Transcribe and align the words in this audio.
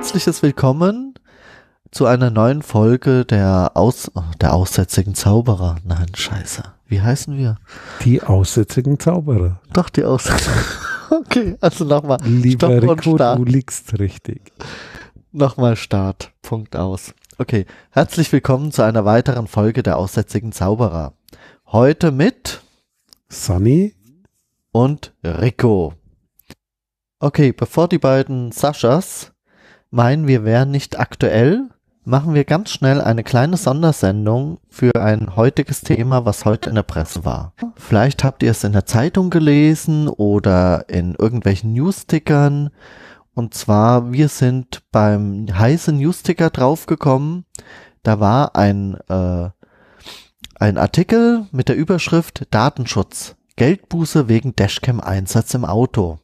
herzliches 0.00 0.42
Willkommen 0.42 1.12
zu 1.90 2.06
einer 2.06 2.30
neuen 2.30 2.62
Folge 2.62 3.26
der, 3.26 3.72
Aus 3.74 4.10
der 4.40 4.54
aussätzigen 4.54 5.14
Zauberer. 5.14 5.76
Nein, 5.84 6.06
scheiße. 6.14 6.62
Wie 6.86 7.02
heißen 7.02 7.36
wir? 7.36 7.56
Die 8.02 8.22
aussätzigen 8.22 8.98
Zauberer. 8.98 9.60
Doch, 9.74 9.90
die 9.90 10.04
Aussätzigen. 10.04 10.58
Okay, 11.10 11.56
also 11.60 11.84
nochmal. 11.84 12.18
Lieber 12.24 12.78
Stopp 12.78 13.06
Rico, 13.06 13.18
du 13.18 13.44
liegst 13.44 13.98
richtig. 13.98 14.52
Nochmal 15.32 15.76
Start. 15.76 16.32
Punkt 16.40 16.76
aus. 16.76 17.12
Okay, 17.36 17.66
herzlich 17.90 18.32
willkommen 18.32 18.72
zu 18.72 18.82
einer 18.82 19.04
weiteren 19.04 19.48
Folge 19.48 19.82
der 19.82 19.98
aussätzigen 19.98 20.52
Zauberer. 20.52 21.12
Heute 21.66 22.10
mit 22.10 22.62
Sunny, 23.28 23.94
und 24.72 25.12
Rico. 25.22 25.92
Okay, 27.18 27.52
bevor 27.52 27.86
die 27.86 27.98
beiden 27.98 28.50
Saschas 28.50 29.32
meinen, 29.90 30.26
wir 30.26 30.44
wären 30.44 30.70
nicht 30.70 30.98
aktuell, 30.98 31.68
machen 32.04 32.34
wir 32.34 32.44
ganz 32.44 32.70
schnell 32.70 33.00
eine 33.00 33.22
kleine 33.22 33.56
Sondersendung 33.56 34.58
für 34.68 34.94
ein 34.96 35.36
heutiges 35.36 35.82
Thema, 35.82 36.24
was 36.24 36.44
heute 36.44 36.70
in 36.70 36.76
der 36.76 36.82
Presse 36.82 37.24
war. 37.24 37.54
Vielleicht 37.76 38.24
habt 38.24 38.42
ihr 38.42 38.50
es 38.50 38.64
in 38.64 38.72
der 38.72 38.86
Zeitung 38.86 39.30
gelesen 39.30 40.08
oder 40.08 40.88
in 40.88 41.14
irgendwelchen 41.14 41.72
Newstickern. 41.72 42.70
Und 43.34 43.54
zwar, 43.54 44.12
wir 44.12 44.28
sind 44.28 44.82
beim 44.90 45.46
heißen 45.50 45.96
Newsticker 45.96 46.50
draufgekommen. 46.50 47.44
Da 48.02 48.18
war 48.18 48.56
ein, 48.56 48.96
äh, 49.08 49.50
ein 50.56 50.78
Artikel 50.78 51.46
mit 51.52 51.68
der 51.68 51.76
Überschrift 51.76 52.46
Datenschutz. 52.50 53.36
Geldbuße 53.56 54.28
wegen 54.28 54.56
Dashcam-Einsatz 54.56 55.54
im 55.54 55.64
Auto. 55.64 56.18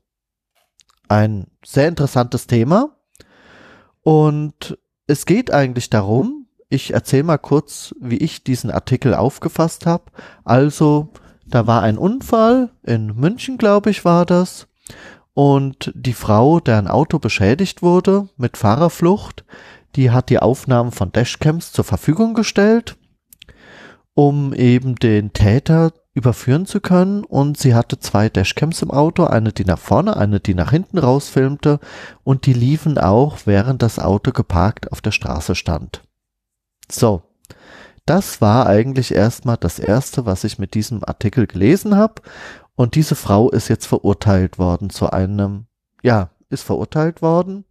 Ein 1.08 1.46
sehr 1.64 1.88
interessantes 1.88 2.46
Thema. 2.46 2.95
Und 4.06 4.78
es 5.08 5.26
geht 5.26 5.52
eigentlich 5.52 5.90
darum, 5.90 6.46
ich 6.68 6.92
erzähle 6.92 7.24
mal 7.24 7.38
kurz, 7.38 7.92
wie 7.98 8.18
ich 8.18 8.44
diesen 8.44 8.70
Artikel 8.70 9.14
aufgefasst 9.14 9.84
habe. 9.84 10.04
Also, 10.44 11.08
da 11.44 11.66
war 11.66 11.82
ein 11.82 11.98
Unfall, 11.98 12.70
in 12.84 13.16
München, 13.16 13.58
glaube 13.58 13.90
ich, 13.90 14.04
war 14.04 14.24
das. 14.24 14.68
Und 15.34 15.92
die 15.96 16.12
Frau, 16.12 16.60
deren 16.60 16.86
Auto 16.86 17.18
beschädigt 17.18 17.82
wurde 17.82 18.28
mit 18.36 18.56
Fahrerflucht, 18.56 19.44
die 19.96 20.12
hat 20.12 20.30
die 20.30 20.38
Aufnahmen 20.38 20.92
von 20.92 21.10
Dashcams 21.10 21.72
zur 21.72 21.84
Verfügung 21.84 22.34
gestellt, 22.34 22.96
um 24.14 24.54
eben 24.54 24.94
den 24.94 25.32
Täter 25.32 25.92
überführen 26.16 26.64
zu 26.64 26.80
können. 26.80 27.24
Und 27.24 27.58
sie 27.58 27.74
hatte 27.74 28.00
zwei 28.00 28.28
Dashcams 28.28 28.82
im 28.82 28.90
Auto, 28.90 29.24
eine, 29.24 29.52
die 29.52 29.66
nach 29.66 29.78
vorne, 29.78 30.16
eine, 30.16 30.40
die 30.40 30.54
nach 30.54 30.70
hinten 30.70 30.98
rausfilmte. 30.98 31.78
Und 32.24 32.46
die 32.46 32.54
liefen 32.54 32.98
auch, 32.98 33.40
während 33.44 33.82
das 33.82 33.98
Auto 33.98 34.32
geparkt 34.32 34.90
auf 34.90 35.00
der 35.02 35.12
Straße 35.12 35.54
stand. 35.54 36.02
So. 36.90 37.22
Das 38.06 38.40
war 38.40 38.66
eigentlich 38.66 39.12
erstmal 39.12 39.56
das 39.56 39.78
erste, 39.78 40.26
was 40.26 40.44
ich 40.44 40.58
mit 40.58 40.74
diesem 40.74 41.02
Artikel 41.04 41.46
gelesen 41.46 41.96
habe. 41.96 42.22
Und 42.76 42.94
diese 42.94 43.16
Frau 43.16 43.50
ist 43.50 43.68
jetzt 43.68 43.86
verurteilt 43.86 44.58
worden 44.58 44.90
zu 44.90 45.10
einem, 45.10 45.66
ja, 46.02 46.30
ist 46.48 46.62
verurteilt 46.62 47.20
worden. 47.20 47.64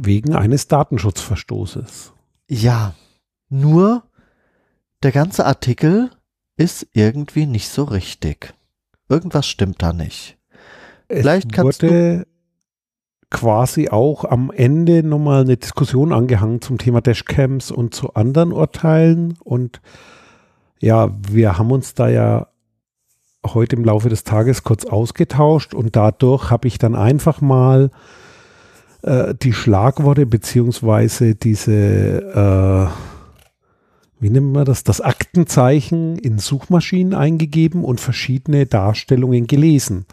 wegen 0.00 0.36
eines 0.36 0.68
Datenschutzverstoßes. 0.68 2.12
Ja, 2.48 2.94
nur 3.48 4.04
der 5.02 5.10
ganze 5.10 5.46
Artikel 5.46 6.10
ist 6.60 6.86
irgendwie 6.92 7.46
nicht 7.46 7.70
so 7.70 7.84
richtig. 7.84 8.52
Irgendwas 9.08 9.46
stimmt 9.46 9.82
da 9.82 9.94
nicht. 9.94 10.36
Es 11.08 11.20
Vielleicht 11.20 11.52
kannst 11.52 11.82
wurde 11.82 12.26
quasi 13.30 13.88
auch 13.88 14.24
am 14.24 14.50
Ende 14.50 15.02
nochmal 15.02 15.42
eine 15.42 15.56
Diskussion 15.56 16.12
angehangen 16.12 16.60
zum 16.60 16.76
Thema 16.76 17.00
Dashcams 17.00 17.70
und 17.70 17.94
zu 17.94 18.12
anderen 18.12 18.52
Urteilen. 18.52 19.38
Und 19.42 19.80
ja, 20.80 21.10
wir 21.30 21.56
haben 21.56 21.72
uns 21.72 21.94
da 21.94 22.10
ja 22.10 22.48
heute 23.46 23.76
im 23.76 23.84
Laufe 23.84 24.10
des 24.10 24.24
Tages 24.24 24.62
kurz 24.62 24.84
ausgetauscht 24.84 25.72
und 25.72 25.96
dadurch 25.96 26.50
habe 26.50 26.68
ich 26.68 26.76
dann 26.76 26.94
einfach 26.94 27.40
mal 27.40 27.90
äh, 29.02 29.34
die 29.34 29.54
Schlagworte 29.54 30.26
beziehungsweise 30.26 31.34
diese, 31.36 32.90
äh, 32.92 33.09
wie 34.20 34.30
nennt 34.30 34.52
man 34.52 34.64
das, 34.64 34.84
das 34.84 35.00
Aktenzeichen 35.00 36.16
in 36.16 36.38
Suchmaschinen 36.38 37.14
eingegeben 37.14 37.84
und 37.84 38.00
verschiedene 38.00 38.66
Darstellungen 38.66 39.46
gelesen. 39.46 40.06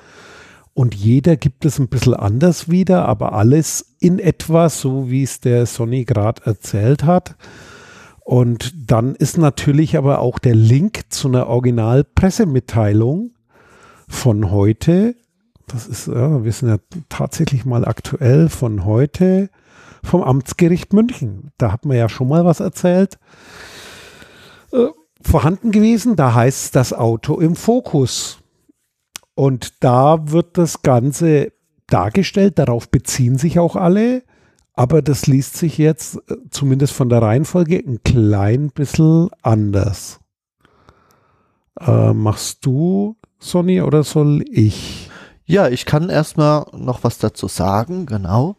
Und 0.73 0.95
jeder 0.95 1.35
gibt 1.35 1.65
es 1.65 1.79
ein 1.79 1.87
bisschen 1.89 2.13
anders 2.13 2.69
wieder, 2.69 3.05
aber 3.05 3.33
alles 3.33 3.95
in 3.99 4.19
etwa 4.19 4.69
so, 4.69 5.09
wie 5.09 5.23
es 5.23 5.39
der 5.39 5.65
Sonny 5.65 6.05
gerade 6.05 6.45
erzählt 6.45 7.03
hat. 7.03 7.35
Und 8.23 8.73
dann 8.91 9.15
ist 9.15 9.37
natürlich 9.37 9.97
aber 9.97 10.19
auch 10.19 10.37
der 10.37 10.55
Link 10.55 11.05
zu 11.09 11.29
einer 11.29 11.47
Originalpressemitteilung 11.47 13.31
von 14.07 14.51
heute. 14.51 15.15
Das 15.67 15.87
ist, 15.87 16.07
ja, 16.07 16.43
wir 16.43 16.51
sind 16.51 16.69
ja 16.69 16.77
tatsächlich 17.09 17.65
mal 17.65 17.85
aktuell 17.85 18.47
von 18.47 18.85
heute 18.85 19.49
vom 20.03 20.23
Amtsgericht 20.23 20.93
München. 20.93 21.51
Da 21.57 21.71
hat 21.71 21.85
man 21.85 21.97
ja 21.97 22.07
schon 22.07 22.27
mal 22.27 22.45
was 22.45 22.59
erzählt. 22.59 23.17
Äh, 24.71 24.87
vorhanden 25.21 25.71
gewesen, 25.71 26.15
da 26.15 26.33
heißt 26.33 26.65
es 26.65 26.71
das 26.71 26.93
Auto 26.93 27.39
im 27.39 27.55
Fokus. 27.55 28.39
Und 29.35 29.83
da 29.83 30.31
wird 30.31 30.57
das 30.57 30.81
Ganze 30.81 31.51
dargestellt, 31.87 32.59
darauf 32.59 32.89
beziehen 32.89 33.37
sich 33.37 33.59
auch 33.59 33.75
alle, 33.75 34.23
aber 34.73 35.01
das 35.01 35.27
liest 35.27 35.57
sich 35.57 35.77
jetzt 35.77 36.17
äh, 36.29 36.37
zumindest 36.49 36.93
von 36.93 37.09
der 37.09 37.21
Reihenfolge 37.21 37.77
ein 37.77 38.03
klein 38.03 38.69
bisschen 38.71 39.29
anders. 39.41 40.19
Äh, 41.79 42.13
machst 42.13 42.65
du, 42.65 43.17
Sonny, 43.39 43.81
oder 43.81 44.03
soll 44.03 44.43
ich? 44.49 45.09
Ja, 45.45 45.69
ich 45.69 45.85
kann 45.85 46.09
erstmal 46.09 46.65
noch 46.73 47.03
was 47.03 47.19
dazu 47.19 47.47
sagen, 47.47 48.05
genau. 48.05 48.57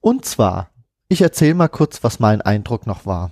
Und 0.00 0.24
zwar, 0.24 0.70
ich 1.08 1.20
erzähle 1.20 1.54
mal 1.54 1.68
kurz, 1.68 2.02
was 2.02 2.18
mein 2.18 2.42
Eindruck 2.42 2.86
noch 2.86 3.06
war. 3.06 3.30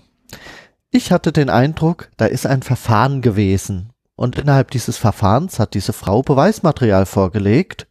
Ich 0.96 1.10
hatte 1.10 1.32
den 1.32 1.50
Eindruck, 1.50 2.08
da 2.16 2.26
ist 2.26 2.46
ein 2.46 2.62
Verfahren 2.62 3.20
gewesen. 3.20 3.90
Und 4.14 4.38
innerhalb 4.38 4.70
dieses 4.70 4.96
Verfahrens 4.96 5.58
hat 5.58 5.74
diese 5.74 5.92
Frau 5.92 6.22
Beweismaterial 6.22 7.04
vorgelegt. 7.04 7.88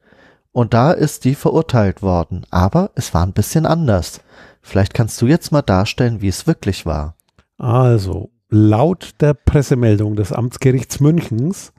Und 0.53 0.73
da 0.73 0.93
ist 0.93 1.25
die 1.25 1.35
verurteilt 1.35 2.01
worden. 2.01 2.45
Aber 2.49 2.91
es 2.95 3.13
war 3.13 3.25
ein 3.25 3.33
bisschen 3.33 3.65
anders. 3.65 4.21
Vielleicht 4.61 4.93
kannst 4.93 5.21
du 5.21 5.27
jetzt 5.27 5.51
mal 5.51 5.61
darstellen, 5.61 6.21
wie 6.21 6.29
es 6.29 6.47
wirklich 6.47 6.85
war. 6.85 7.17
Also, 7.57 8.31
laut 8.49 9.15
der 9.19 9.33
Pressemeldung 9.33 10.15
des 10.15 10.31
Amtsgerichts 10.31 11.01
Münchens 11.01 11.73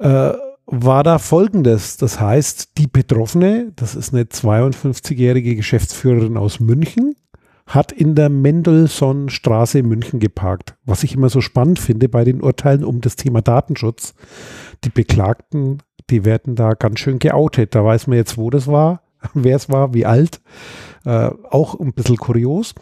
äh, 0.00 0.32
war 0.66 1.02
da 1.02 1.18
folgendes. 1.18 1.96
Das 1.96 2.20
heißt, 2.20 2.76
die 2.76 2.88
Betroffene, 2.88 3.72
das 3.74 3.94
ist 3.94 4.12
eine 4.12 4.24
52-jährige 4.24 5.56
Geschäftsführerin 5.56 6.36
aus 6.36 6.60
München, 6.60 7.16
hat 7.66 7.92
in 7.92 8.14
der 8.14 8.28
Mendelssohn-Straße 8.28 9.78
in 9.78 9.88
München 9.88 10.20
geparkt. 10.20 10.76
Was 10.84 11.02
ich 11.02 11.14
immer 11.14 11.30
so 11.30 11.40
spannend 11.40 11.78
finde 11.78 12.08
bei 12.08 12.24
den 12.24 12.42
Urteilen 12.42 12.84
um 12.84 13.00
das 13.00 13.16
Thema 13.16 13.40
Datenschutz. 13.40 14.14
Die 14.84 14.90
Beklagten, 14.90 15.78
die 16.10 16.24
werden 16.24 16.56
da 16.56 16.74
ganz 16.74 17.00
schön 17.00 17.18
geoutet. 17.18 17.74
Da 17.74 17.84
weiß 17.84 18.06
man 18.06 18.18
jetzt, 18.18 18.36
wo 18.36 18.50
das 18.50 18.66
war, 18.66 19.02
wer 19.34 19.56
es 19.56 19.70
war, 19.70 19.94
wie 19.94 20.04
alt. 20.04 20.40
Äh, 21.04 21.30
auch 21.50 21.78
ein 21.80 21.94
bisschen 21.94 22.16
kurios. 22.16 22.74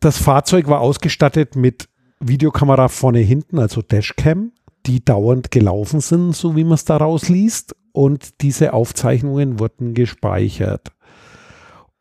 Das 0.00 0.18
Fahrzeug 0.18 0.68
war 0.68 0.80
ausgestattet 0.80 1.56
mit 1.56 1.88
Videokamera 2.20 2.88
vorne 2.88 3.20
hinten, 3.20 3.58
also 3.58 3.82
Dashcam, 3.82 4.52
die 4.86 5.04
dauernd 5.04 5.50
gelaufen 5.50 6.00
sind, 6.00 6.34
so 6.34 6.56
wie 6.56 6.64
man 6.64 6.74
es 6.74 6.84
daraus 6.84 7.28
liest. 7.28 7.74
Und 7.92 8.42
diese 8.42 8.72
Aufzeichnungen 8.72 9.60
wurden 9.60 9.94
gespeichert. 9.94 10.92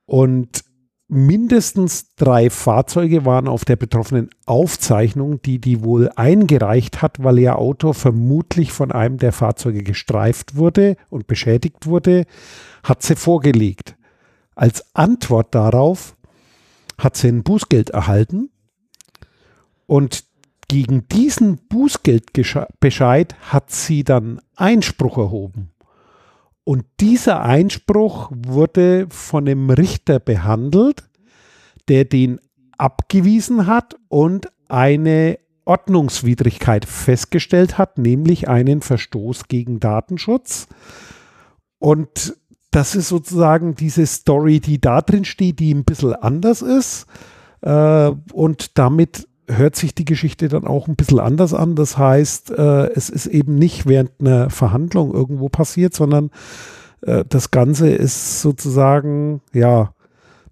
Und 0.06 0.63
mindestens 1.07 2.15
drei 2.15 2.50
Fahrzeuge 2.50 3.25
waren 3.25 3.47
auf 3.47 3.65
der 3.65 3.75
betroffenen 3.75 4.29
Aufzeichnung, 4.45 5.41
die 5.41 5.59
die 5.59 5.83
wohl 5.83 6.09
eingereicht 6.15 7.01
hat, 7.01 7.23
weil 7.23 7.39
ihr 7.39 7.57
Auto 7.57 7.94
vermutlich 7.94 8.71
von 8.71 8.91
einem 8.91 9.17
der 9.17 9.31
Fahrzeuge 9.31 9.83
gestreift 9.83 10.55
wurde 10.55 10.95
und 11.09 11.27
beschädigt 11.27 11.85
wurde, 11.85 12.25
hat 12.83 13.03
sie 13.03 13.15
vorgelegt. 13.15 13.95
Als 14.55 14.95
Antwort 14.95 15.53
darauf 15.53 16.15
hat 16.97 17.17
sie 17.17 17.27
ein 17.27 17.44
Bußgeld 17.44 17.89
erhalten 17.89 18.50
und 19.85 20.23
gegen 20.67 21.07
diesen 21.07 21.57
Bußgeldbescheid 21.67 23.35
hat 23.41 23.71
sie 23.71 24.03
dann 24.03 24.41
Einspruch 24.55 25.17
erhoben. 25.17 25.73
Und 26.63 26.86
dieser 27.00 27.42
Einspruch 27.42 28.31
wurde 28.33 29.07
von 29.10 29.48
einem 29.48 29.69
Richter 29.69 30.19
behandelt, 30.19 31.04
der 31.89 32.06
den 32.06 32.39
abgewiesen 32.77 33.68
hat 33.68 33.95
und 34.07 34.48
eine 34.69 35.39
Ordnungswidrigkeit 35.65 36.86
festgestellt 36.86 37.77
hat, 37.77 37.98
nämlich 37.98 38.48
einen 38.48 38.81
Verstoß 38.81 39.48
gegen 39.48 39.80
Datenschutz. 39.80 40.68
Und 41.80 42.38
das 42.71 42.95
ist 42.95 43.10
sozusagen 43.10 43.75
diese 43.75 44.06
Story, 44.06 44.60
die 44.60 44.81
da 44.81 45.01
drin 45.01 45.25
steht, 45.25 45.60
die 45.60 45.74
ein 45.74 45.86
bisschen 45.86 46.13
anders 46.15 46.62
ist. 46.62 47.06
Äh, 47.62 48.12
und 48.33 48.77
damit 48.77 49.27
hört 49.48 49.75
sich 49.75 49.94
die 49.94 50.06
Geschichte 50.06 50.48
dann 50.48 50.66
auch 50.66 50.88
ein 50.88 50.95
bisschen 50.95 51.19
anders 51.19 51.54
an. 51.54 51.75
Das 51.75 51.98
heißt, 51.98 52.51
äh, 52.51 52.88
es 52.94 53.10
ist 53.10 53.28
eben 53.28 53.56
nicht 53.56 53.86
während 53.86 54.12
einer 54.19 54.50
Verhandlung 54.50 55.13
irgendwo 55.13 55.50
passiert, 55.50 55.94
sondern 55.94 56.31
äh, 57.01 57.24
das 57.28 57.51
Ganze 57.51 57.90
ist 57.90 58.42
sozusagen, 58.42 59.42
ja, 59.54 59.94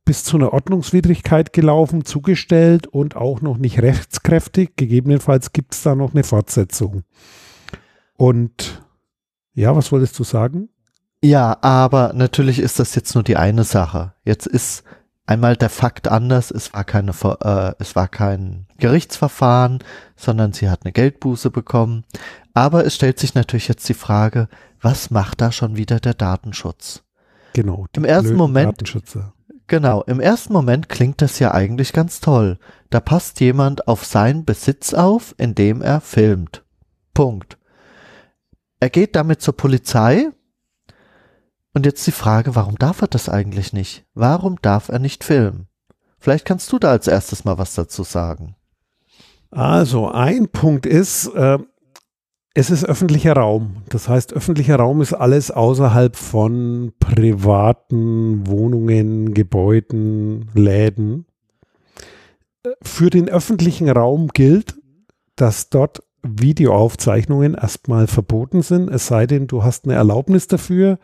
bis 0.03 0.23
zu 0.23 0.37
einer 0.37 0.51
Ordnungswidrigkeit 0.51 1.53
gelaufen, 1.53 2.05
zugestellt 2.05 2.87
und 2.87 3.15
auch 3.15 3.41
noch 3.41 3.57
nicht 3.57 3.81
rechtskräftig. 3.81 4.75
Gegebenenfalls 4.75 5.53
gibt 5.53 5.73
es 5.73 5.83
da 5.83 5.95
noch 5.95 6.13
eine 6.13 6.23
Fortsetzung. 6.23 7.03
Und 8.17 8.83
ja, 9.53 9.75
was 9.75 9.91
wolltest 9.91 10.17
du 10.17 10.23
sagen? 10.23 10.69
Ja, 11.23 11.57
aber 11.61 12.13
natürlich 12.13 12.59
ist 12.59 12.79
das 12.79 12.95
jetzt 12.95 13.13
nur 13.13 13.23
die 13.23 13.37
eine 13.37 13.63
Sache. 13.63 14.13
Jetzt 14.25 14.47
ist 14.47 14.83
einmal 15.25 15.55
der 15.55 15.69
Fakt 15.69 16.07
anders. 16.07 16.51
Es 16.51 16.73
war 16.73 16.83
keine, 16.83 17.11
äh, 17.11 17.73
es 17.79 17.95
war 17.95 18.07
kein 18.07 18.67
Gerichtsverfahren, 18.77 19.79
sondern 20.15 20.53
sie 20.53 20.69
hat 20.69 20.83
eine 20.83 20.91
Geldbuße 20.91 21.51
bekommen. 21.51 22.03
Aber 22.53 22.85
es 22.85 22.95
stellt 22.95 23.19
sich 23.19 23.33
natürlich 23.33 23.67
jetzt 23.67 23.87
die 23.87 23.93
Frage, 23.93 24.47
was 24.81 25.11
macht 25.11 25.41
da 25.41 25.51
schon 25.51 25.77
wieder 25.77 25.99
der 25.99 26.13
Datenschutz? 26.13 27.03
Genau. 27.53 27.85
Im 27.93 28.05
ersten 28.05 28.35
Moment, 28.35 28.77
Genau, 29.67 30.03
im 30.03 30.19
ersten 30.19 30.51
Moment 30.51 30.89
klingt 30.89 31.21
das 31.21 31.39
ja 31.39 31.53
eigentlich 31.53 31.93
ganz 31.93 32.19
toll. 32.19 32.57
Da 32.89 32.99
passt 32.99 33.39
jemand 33.39 33.87
auf 33.87 34.03
seinen 34.03 34.43
Besitz 34.43 34.93
auf, 34.93 35.33
indem 35.37 35.81
er 35.81 36.01
filmt. 36.01 36.65
Punkt. 37.13 37.57
Er 38.81 38.89
geht 38.89 39.15
damit 39.15 39.41
zur 39.41 39.55
Polizei. 39.55 40.29
Und 41.73 41.85
jetzt 41.85 42.05
die 42.05 42.11
Frage, 42.11 42.55
warum 42.55 42.77
darf 42.77 43.01
er 43.01 43.07
das 43.07 43.29
eigentlich 43.29 43.71
nicht? 43.73 44.05
Warum 44.13 44.57
darf 44.61 44.89
er 44.89 44.99
nicht 44.99 45.23
filmen? 45.23 45.67
Vielleicht 46.19 46.45
kannst 46.45 46.71
du 46.71 46.79
da 46.79 46.91
als 46.91 47.07
erstes 47.07 47.45
mal 47.45 47.57
was 47.57 47.73
dazu 47.73 48.03
sagen. 48.03 48.55
Also 49.49 50.09
ein 50.09 50.49
Punkt 50.49 50.85
ist, 50.85 51.27
äh, 51.27 51.59
es 52.53 52.69
ist 52.69 52.83
öffentlicher 52.83 53.33
Raum. 53.33 53.77
Das 53.89 54.09
heißt, 54.09 54.33
öffentlicher 54.33 54.75
Raum 54.75 55.01
ist 55.01 55.13
alles 55.13 55.51
außerhalb 55.51 56.15
von 56.15 56.93
privaten 56.99 58.45
Wohnungen, 58.47 59.33
Gebäuden, 59.33 60.49
Läden. 60.53 61.25
Für 62.81 63.09
den 63.09 63.29
öffentlichen 63.29 63.89
Raum 63.89 64.27
gilt, 64.27 64.75
dass 65.35 65.69
dort 65.69 66.03
Videoaufzeichnungen 66.23 67.55
erstmal 67.55 68.07
verboten 68.07 68.61
sind, 68.61 68.89
es 68.89 69.07
sei 69.07 69.25
denn, 69.25 69.47
du 69.47 69.63
hast 69.63 69.85
eine 69.85 69.95
Erlaubnis 69.95 70.47
dafür 70.47 70.99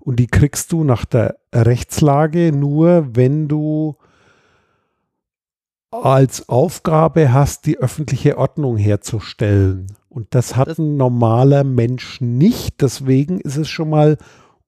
und 0.00 0.16
die 0.16 0.26
kriegst 0.26 0.72
du 0.72 0.82
nach 0.82 1.04
der 1.04 1.36
Rechtslage 1.54 2.52
nur, 2.52 3.14
wenn 3.14 3.48
du 3.48 3.96
als 5.90 6.48
Aufgabe 6.48 7.32
hast, 7.32 7.66
die 7.66 7.78
öffentliche 7.78 8.38
Ordnung 8.38 8.76
herzustellen. 8.76 9.86
Und 10.08 10.34
das 10.34 10.56
hat 10.56 10.78
ein 10.78 10.96
normaler 10.96 11.64
Mensch 11.64 12.20
nicht. 12.20 12.80
Deswegen 12.80 13.40
ist 13.40 13.56
es 13.56 13.68
schon 13.68 13.90
mal 13.90 14.16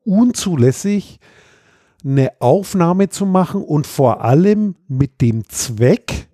unzulässig, 0.05 1.20
eine 2.05 2.32
Aufnahme 2.40 3.08
zu 3.08 3.26
machen 3.26 3.62
und 3.62 3.87
vor 3.87 4.23
allem 4.23 4.75
mit 4.88 5.20
dem 5.20 5.49
Zweck, 5.49 6.29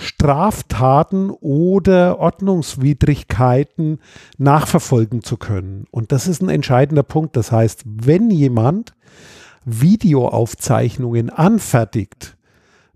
Straftaten 0.00 1.30
oder 1.30 2.18
Ordnungswidrigkeiten 2.18 4.00
nachverfolgen 4.38 5.22
zu 5.22 5.36
können. 5.36 5.84
Und 5.90 6.12
das 6.12 6.26
ist 6.26 6.42
ein 6.42 6.48
entscheidender 6.48 7.02
Punkt. 7.02 7.36
Das 7.36 7.52
heißt, 7.52 7.82
wenn 7.84 8.30
jemand 8.30 8.94
Videoaufzeichnungen 9.64 11.30
anfertigt 11.30 12.36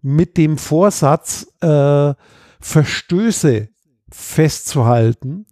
mit 0.01 0.37
dem 0.37 0.59
Vorsatz, 0.59 1.47
äh, 1.61 2.15
Verstöße 2.61 3.69
festzuhalten, 4.11 5.47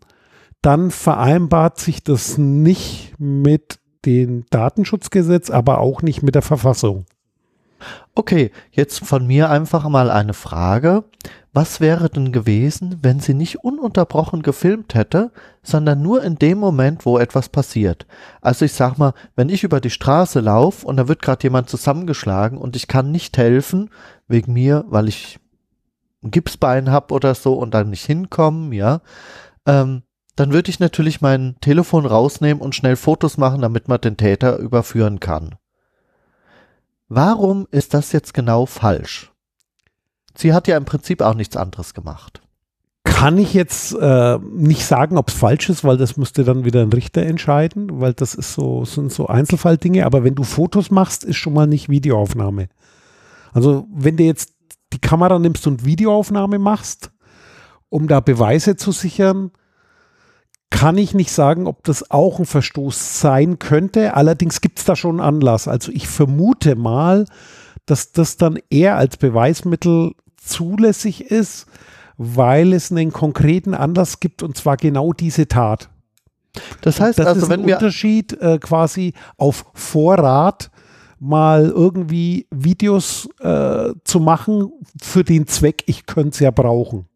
dann 0.62 0.90
vereinbart 0.90 1.78
sich 1.80 2.02
das 2.02 2.38
nicht 2.38 3.14
mit 3.18 3.80
dem 4.06 4.46
Datenschutzgesetz, 4.50 5.50
aber 5.50 5.78
auch 5.78 6.02
nicht 6.02 6.22
mit 6.22 6.34
der 6.34 6.42
Verfassung. 6.42 7.04
Okay, 8.14 8.50
jetzt 8.70 9.04
von 9.04 9.26
mir 9.26 9.50
einfach 9.50 9.88
mal 9.88 10.10
eine 10.10 10.34
Frage. 10.34 11.04
Was 11.54 11.80
wäre 11.80 12.08
denn 12.08 12.32
gewesen, 12.32 13.00
wenn 13.02 13.20
sie 13.20 13.34
nicht 13.34 13.62
ununterbrochen 13.62 14.42
gefilmt 14.42 14.94
hätte, 14.94 15.32
sondern 15.62 16.00
nur 16.00 16.24
in 16.24 16.36
dem 16.36 16.56
Moment, 16.56 17.04
wo 17.04 17.18
etwas 17.18 17.50
passiert? 17.50 18.06
Also 18.40 18.64
ich 18.64 18.72
sag 18.72 18.96
mal, 18.96 19.12
wenn 19.36 19.50
ich 19.50 19.62
über 19.62 19.80
die 19.80 19.90
Straße 19.90 20.40
laufe 20.40 20.86
und 20.86 20.96
da 20.96 21.08
wird 21.08 21.20
gerade 21.20 21.42
jemand 21.42 21.68
zusammengeschlagen 21.68 22.56
und 22.56 22.74
ich 22.74 22.88
kann 22.88 23.12
nicht 23.12 23.36
helfen, 23.36 23.90
wegen 24.28 24.54
mir, 24.54 24.84
weil 24.88 25.08
ich 25.08 25.40
ein 26.22 26.30
Gipsbein 26.30 26.90
habe 26.90 27.12
oder 27.12 27.34
so 27.34 27.52
und 27.54 27.74
dann 27.74 27.90
nicht 27.90 28.06
hinkommen, 28.06 28.72
ja, 28.72 29.02
ähm, 29.66 30.04
dann 30.36 30.54
würde 30.54 30.70
ich 30.70 30.80
natürlich 30.80 31.20
mein 31.20 31.56
Telefon 31.60 32.06
rausnehmen 32.06 32.62
und 32.62 32.74
schnell 32.74 32.96
Fotos 32.96 33.36
machen, 33.36 33.60
damit 33.60 33.88
man 33.88 34.00
den 34.00 34.16
Täter 34.16 34.56
überführen 34.56 35.20
kann. 35.20 35.56
Warum 37.08 37.68
ist 37.70 37.92
das 37.92 38.12
jetzt 38.12 38.32
genau 38.32 38.64
falsch? 38.64 39.31
Sie 40.34 40.52
hat 40.52 40.68
ja 40.68 40.76
im 40.76 40.84
Prinzip 40.84 41.20
auch 41.20 41.34
nichts 41.34 41.56
anderes 41.56 41.94
gemacht. 41.94 42.40
Kann 43.04 43.38
ich 43.38 43.54
jetzt 43.54 43.94
äh, 43.94 44.38
nicht 44.38 44.84
sagen, 44.84 45.16
ob 45.16 45.28
es 45.28 45.34
falsch 45.34 45.68
ist, 45.68 45.84
weil 45.84 45.96
das 45.96 46.16
müsste 46.16 46.44
dann 46.44 46.64
wieder 46.64 46.82
ein 46.82 46.92
Richter 46.92 47.22
entscheiden, 47.22 48.00
weil 48.00 48.14
das 48.14 48.34
ist 48.34 48.52
so, 48.54 48.84
sind 48.84 49.12
so 49.12 49.26
Einzelfalldinge. 49.26 50.06
Aber 50.06 50.24
wenn 50.24 50.34
du 50.34 50.44
Fotos 50.44 50.90
machst, 50.90 51.24
ist 51.24 51.36
schon 51.36 51.52
mal 51.52 51.66
nicht 51.66 51.88
Videoaufnahme. 51.88 52.68
Also 53.52 53.86
wenn 53.92 54.16
du 54.16 54.24
jetzt 54.24 54.52
die 54.92 55.00
Kamera 55.00 55.38
nimmst 55.38 55.66
und 55.66 55.84
Videoaufnahme 55.84 56.58
machst, 56.58 57.10
um 57.88 58.08
da 58.08 58.20
Beweise 58.20 58.76
zu 58.76 58.92
sichern, 58.92 59.50
kann 60.70 60.96
ich 60.96 61.12
nicht 61.14 61.30
sagen, 61.30 61.66
ob 61.66 61.84
das 61.84 62.10
auch 62.10 62.38
ein 62.38 62.46
Verstoß 62.46 63.20
sein 63.20 63.58
könnte. 63.58 64.14
Allerdings 64.14 64.60
gibt 64.60 64.78
es 64.78 64.84
da 64.84 64.96
schon 64.96 65.20
einen 65.20 65.36
Anlass. 65.36 65.68
Also 65.68 65.92
ich 65.92 66.08
vermute 66.08 66.76
mal, 66.76 67.26
dass 67.84 68.12
das 68.12 68.36
dann 68.38 68.58
eher 68.70 68.96
als 68.96 69.16
Beweismittel 69.18 70.12
zulässig 70.44 71.30
ist, 71.30 71.66
weil 72.16 72.72
es 72.72 72.90
einen 72.90 73.12
konkreten 73.12 73.74
Anlass 73.74 74.20
gibt 74.20 74.42
und 74.42 74.56
zwar 74.56 74.76
genau 74.76 75.12
diese 75.12 75.48
Tat. 75.48 75.88
Das 76.82 77.00
heißt 77.00 77.18
das 77.18 77.26
also, 77.26 77.42
ist 77.42 77.48
wenn 77.48 77.60
ein 77.60 77.66
wir 77.66 77.76
Unterschied 77.76 78.32
äh, 78.40 78.58
quasi 78.58 79.14
auf 79.36 79.64
Vorrat 79.72 80.70
mal 81.18 81.66
irgendwie 81.66 82.46
Videos 82.50 83.28
äh, 83.40 83.92
zu 84.04 84.20
machen 84.20 84.72
für 85.00 85.24
den 85.24 85.46
Zweck, 85.46 85.84
ich 85.86 86.06
könnte 86.06 86.30
es 86.30 86.38
ja 86.40 86.50
brauchen. 86.50 87.06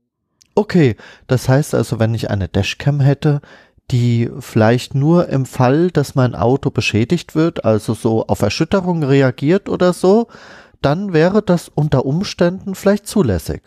Okay, 0.55 0.97
das 1.27 1.49
heißt 1.49 1.75
also, 1.75 1.99
wenn 1.99 2.15
ich 2.15 2.31
eine 2.31 2.49
Dashcam 2.49 3.01
hätte, 3.01 3.41
die 3.91 4.31
vielleicht 4.41 4.95
nur 4.95 5.29
im 5.29 5.45
Fall, 5.45 5.91
dass 5.91 6.15
mein 6.15 6.35
Auto 6.35 6.71
beschädigt 6.71 7.35
wird, 7.35 7.65
also 7.65 7.95
so 7.95 8.27
auf 8.27 8.43
Erschütterung 8.43 9.03
reagiert 9.03 9.69
oder 9.69 9.93
so, 9.93 10.29
dann 10.83 11.13
wäre 11.13 11.43
das 11.43 11.69
unter 11.69 12.05
Umständen 12.07 12.75
vielleicht 12.75 13.07
zulässig. 13.07 13.63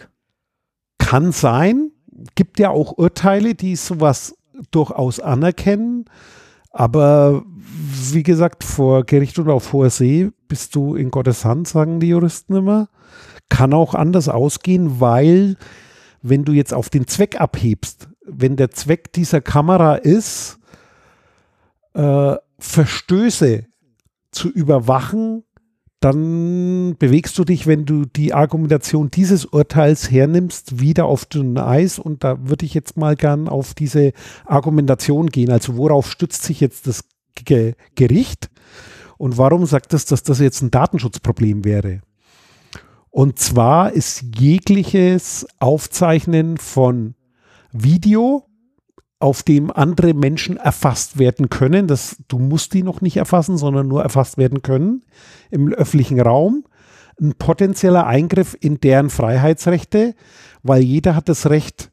Kann 0.98 1.32
sein. 1.32 1.92
Gibt 2.36 2.60
ja 2.60 2.70
auch 2.70 2.98
Urteile, 2.98 3.56
die 3.56 3.76
sowas 3.76 4.36
durchaus 4.72 5.20
anerkennen. 5.20 6.06
Aber 6.72 7.44
wie 8.12 8.24
gesagt, 8.24 8.64
vor 8.64 9.04
Gericht 9.04 9.40
oder 9.40 9.54
auf 9.54 9.74
hoher 9.74 9.90
See 9.90 10.32
bist 10.48 10.76
du 10.76 10.96
in 10.96 11.12
Gottes 11.12 11.46
Hand, 11.46 11.68
sagen 11.68 12.00
die 12.00 12.10
Juristen 12.10 12.56
immer. 12.56 12.90
Kann 13.50 13.74
auch 13.74 13.96
anders 13.96 14.30
ausgehen, 14.30 15.00
weil 15.00 15.58
wenn 16.22 16.44
du 16.44 16.52
jetzt 16.52 16.74
auf 16.74 16.90
den 16.90 17.08
Zweck 17.08 17.40
abhebst, 17.40 18.10
wenn 18.26 18.56
der 18.56 18.72
Zweck 18.72 19.14
dieser 19.14 19.42
Kamera 19.42 19.96
ist, 19.96 20.60
äh, 21.94 22.36
Verstöße 22.60 23.66
zu 24.32 24.50
überwachen, 24.50 25.44
dann 26.00 26.96
bewegst 26.98 27.38
du 27.38 27.44
dich, 27.44 27.68
wenn 27.68 27.86
du 27.86 28.06
die 28.06 28.34
Argumentation 28.34 29.12
dieses 29.12 29.46
Urteils 29.46 30.10
hernimmst, 30.10 30.80
wieder 30.80 31.06
auf 31.06 31.26
dünnem 31.26 31.58
Eis. 31.58 32.00
Und 32.00 32.24
da 32.24 32.48
würde 32.48 32.66
ich 32.66 32.74
jetzt 32.74 32.96
mal 32.96 33.16
gern 33.16 33.50
auf 33.50 33.74
diese 33.74 34.14
Argumentation 34.46 35.28
gehen. 35.28 35.52
Also 35.52 35.76
worauf 35.76 36.10
stützt 36.10 36.44
sich 36.44 36.62
jetzt 36.62 36.88
das 36.88 37.04
Ge 37.36 37.76
Gericht? 37.96 38.50
Und 39.18 39.38
warum 39.38 39.66
sagt 39.66 39.94
es, 39.94 40.06
dass 40.06 40.24
das 40.24 40.40
jetzt 40.40 40.62
ein 40.62 40.72
Datenschutzproblem 40.72 41.66
wäre? 41.66 42.02
Und 43.10 43.40
zwar 43.40 43.92
ist 43.92 44.24
jegliches 44.38 45.46
Aufzeichnen 45.60 46.58
von 46.58 47.16
Video 47.72 48.49
auf 49.20 49.44
dem 49.44 49.70
andere 49.70 50.14
Menschen 50.14 50.58
erfasst 50.58 51.20
werden 51.20 51.50
können. 51.50 51.88
Das, 51.88 52.16
du 52.30 52.40
musst 52.40 52.74
die 52.74 52.84
noch 52.84 53.02
nicht 53.02 53.18
erfassen, 53.18 53.58
sondern 53.58 53.88
nur 53.88 54.02
erfasst 54.02 54.38
werden 54.38 54.62
können 54.62 55.04
im 55.52 55.74
öffentlichen 55.74 56.22
Raum. 56.22 56.64
Ein 57.22 57.34
potenzieller 57.36 58.08
Eingriff 58.08 58.56
in 58.60 58.80
deren 58.80 59.10
Freiheitsrechte, 59.10 60.16
weil 60.64 60.82
jeder 60.82 61.16
hat 61.16 61.28
das 61.28 61.50
Recht, 61.50 61.92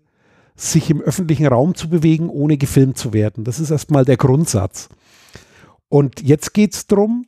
sich 0.55 0.89
im 0.89 1.03
öffentlichen 1.03 1.47
Raum 1.47 1.75
zu 1.75 1.91
bewegen, 1.91 2.31
ohne 2.31 2.57
gefilmt 2.57 2.97
zu 2.97 3.13
werden. 3.13 3.45
Das 3.45 3.61
ist 3.61 3.71
erstmal 3.71 4.05
der 4.05 4.17
Grundsatz. 4.17 4.89
Und 5.89 6.23
jetzt 6.23 6.55
geht 6.55 6.75
es 6.75 6.87
darum, 6.87 7.27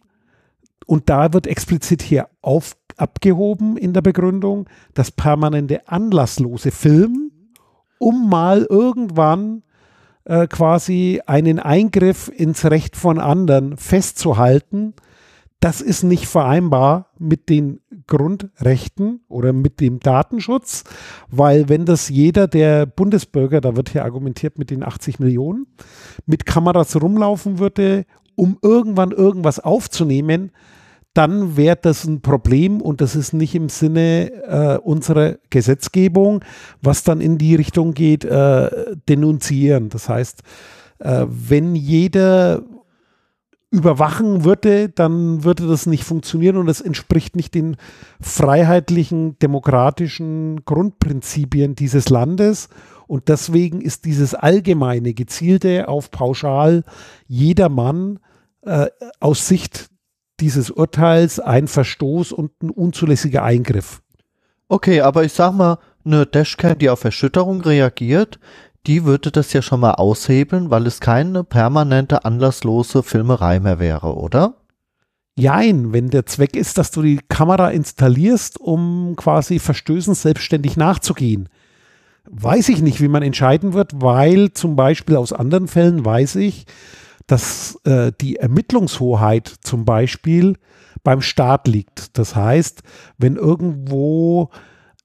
und 0.87 1.11
da 1.11 1.35
wird 1.35 1.47
explizit 1.47 2.01
hier 2.01 2.29
auf, 2.41 2.75
abgehoben 2.97 3.77
in 3.77 3.93
der 3.93 4.01
Begründung, 4.01 4.69
das 4.95 5.11
permanente 5.11 5.87
anlasslose 5.87 6.71
Filmen, 6.71 7.31
um 7.99 8.31
mal 8.31 8.67
irgendwann 8.71 9.63
äh, 10.29 10.47
quasi 10.47 11.21
einen 11.27 11.59
Eingriff 11.59 12.29
ins 12.29 12.65
Recht 12.67 12.97
von 12.97 13.19
anderen 13.19 13.77
festzuhalten, 13.77 14.95
das 15.61 15.81
ist 15.81 16.05
nicht 16.05 16.27
vereinbar 16.27 17.11
mit 17.19 17.49
den 17.49 17.81
Grundrechten 18.07 19.21
oder 19.29 19.53
mit 19.53 19.81
dem 19.81 19.99
Datenschutz, 19.99 20.85
weil 21.31 21.69
wenn 21.69 21.85
das 21.85 22.09
jeder 22.11 22.47
der 22.47 22.87
Bundesbürger, 22.87 23.61
da 23.61 23.75
wird 23.75 23.89
hier 23.89 24.05
argumentiert 24.05 24.59
mit 24.59 24.71
den 24.71 24.85
80 24.85 25.19
Millionen, 25.19 25.67
mit 26.27 26.47
Kameras 26.47 26.95
rumlaufen 27.01 27.59
würde, 27.59 28.05
um 28.37 28.59
irgendwann 28.63 29.11
irgendwas 29.11 29.59
aufzunehmen, 29.59 30.53
dann 31.15 31.57
wäre 31.57 31.79
das 31.81 32.05
ein 32.05 32.21
Problem 32.21 32.81
und 32.81 33.01
das 33.01 33.17
ist 33.17 33.33
nicht 33.33 33.55
im 33.55 33.69
Sinne 33.69 34.31
äh, 34.45 34.79
unserer 34.79 35.37
Gesetzgebung, 35.51 36.45
was 36.81 37.03
dann 37.03 37.21
in 37.21 37.39
die 37.39 37.55
Richtung 37.55 37.95
geht, 37.95 38.25
äh, 38.25 38.97
denunzieren. 39.09 39.89
Das 39.89 40.09
heißt, 40.09 40.43
äh, 41.01 41.27
wenn 41.29 41.75
jeder 41.75 42.63
überwachen 43.71 44.45
würde, 44.45 44.89
dann 44.89 45.45
würde 45.45 45.67
das 45.67 45.87
nicht 45.87 46.05
funktionieren 46.05 46.57
und 46.57 46.69
es 46.69 46.81
entspricht 46.81 47.37
nicht 47.37 47.55
den 47.55 47.77
freiheitlichen, 48.21 49.39
demokratischen 49.41 50.65
Grundprinzipien 50.65 51.75
dieses 51.75 52.09
Landes. 52.09 52.69
Und 53.07 53.29
deswegen 53.29 53.81
ist 53.81 54.05
dieses 54.05 54.35
allgemeine, 54.35 55.15
gezielte 55.15 55.89
auf 55.89 56.11
pauschal 56.11 56.85
jedermann 57.27 58.21
äh, 58.63 58.87
aus 59.21 59.49
Sicht 59.49 59.91
dieses 60.41 60.71
Urteils 60.71 61.41
ein 61.41 61.69
Verstoß 61.69 62.33
und 62.33 62.53
ein 62.63 62.71
unzulässiger 62.71 63.43
Eingriff. 63.43 64.03
Okay, 64.69 65.01
aber 65.01 65.25
ich 65.25 65.33
sag 65.33 65.53
mal, 65.55 65.79
eine 66.05 66.27
Dashcam, 66.27 66.79
die 66.79 66.91
auf 66.91 67.05
Erschütterung 67.05 67.61
reagiert, 67.63 68.39
die 68.87 69.05
würde 69.05 69.31
das 69.31 69.53
ja 69.53 69.63
schon 69.63 69.81
mal 69.81 69.95
aushebeln, 69.95 70.71
weil 70.71 70.87
es 70.87 71.01
keine 71.01 71.45
permanente, 71.45 72.25
anlasslose 72.25 73.03
Filmerei 73.03 73.61
mehr 73.61 73.79
wäre, 73.79 74.17
oder? 74.17 74.55
Jein, 75.37 75.93
wenn 75.93 76.11
der 76.11 76.27
Zweck 76.27 76.57
ist, 76.57 76.79
dass 76.79 76.91
du 76.91 77.03
die 77.03 77.21
Kamera 77.29 77.71
installierst, 77.71 78.61
um 78.61 79.15
quasi 79.17 79.59
Verstößen 79.59 80.15
selbstständig 80.15 80.77
nachzugehen. 80.77 81.49
Weiß 82.25 82.69
ich 82.69 82.83
nicht, 82.83 83.01
wie 83.01 83.09
man 83.09 83.23
entscheiden 83.23 83.73
wird, 83.73 83.93
weil 83.95 84.53
zum 84.53 84.75
Beispiel 84.75 85.17
aus 85.17 85.33
anderen 85.33 85.69
Fällen 85.69 86.05
weiß 86.05 86.37
ich, 86.37 86.67
dass 87.29 87.79
äh, 87.85 88.11
die 88.21 88.37
Ermittlungshoheit 88.37 89.55
zum 89.63 89.85
Beispiel 89.85 90.57
beim 91.05 91.23
Staat 91.23 91.69
liegt. 91.69 92.19
Das 92.19 92.35
heißt, 92.35 92.83
wenn 93.19 93.37
irgendwo 93.37 94.51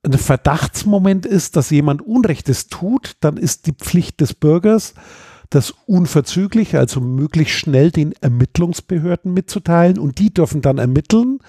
ein 0.03 0.13
Verdachtsmoment 0.13 1.25
ist, 1.25 1.55
dass 1.55 1.69
jemand 1.69 2.01
Unrechtes 2.01 2.67
tut, 2.67 3.17
dann 3.19 3.37
ist 3.37 3.67
die 3.67 3.73
Pflicht 3.73 4.19
des 4.21 4.33
Bürgers, 4.33 4.95
das 5.49 5.73
unverzüglich, 5.85 6.75
also 6.75 6.99
möglichst 6.99 7.55
schnell 7.55 7.91
den 7.91 8.13
Ermittlungsbehörden 8.13 9.33
mitzuteilen 9.33 9.99
und 9.99 10.17
die 10.17 10.33
dürfen 10.33 10.61
dann 10.61 10.79
ermitteln. 10.79 11.39